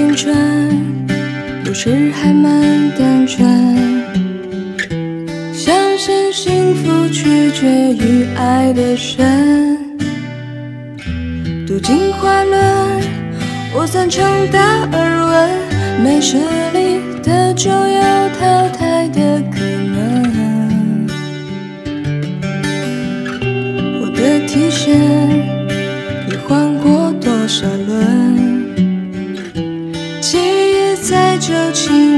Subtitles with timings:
[0.00, 0.34] 青春
[1.66, 3.46] 有时还蛮单纯，
[5.52, 9.76] 相信幸福取决于爱的深。
[11.66, 13.02] 读进化论，
[13.74, 16.38] 我赞成达尔文，没实
[16.72, 18.89] 力的就要淘汰。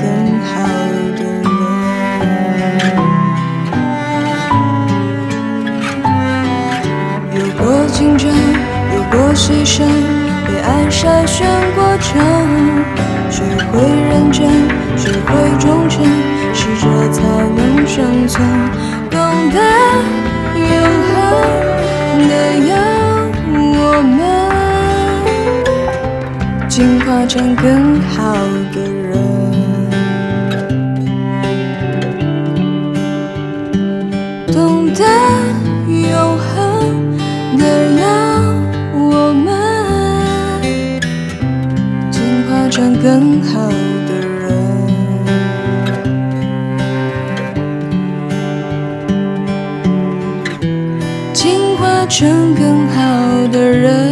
[0.00, 0.04] 更
[0.40, 0.50] 好
[1.16, 1.46] 的人。
[7.34, 8.30] 有过竞争，
[8.94, 9.76] 有过牺牲，
[10.46, 11.36] 被爱筛选
[11.74, 12.08] 过程。
[13.30, 14.48] 学会认真，
[14.96, 16.02] 学会忠诚，
[16.54, 16.82] 适者
[17.12, 17.22] 才
[17.54, 18.42] 能生存。
[19.10, 19.16] 懂
[19.50, 19.56] 得
[20.54, 20.64] 永
[21.12, 21.16] 恒
[22.28, 22.32] 的
[22.68, 22.72] 要
[23.54, 24.18] 我们
[26.68, 28.16] 进化成更好
[28.72, 29.57] 的人。
[52.18, 54.07] 成更好的人。